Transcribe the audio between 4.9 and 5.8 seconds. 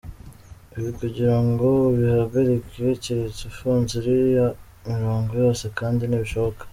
mirongo yose